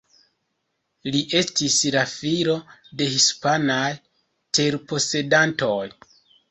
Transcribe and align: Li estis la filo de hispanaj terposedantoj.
Li 1.15 1.21
estis 1.41 1.75
la 1.97 2.03
filo 2.15 2.57
de 3.03 3.13
hispanaj 3.19 3.89
terposedantoj. 4.61 5.83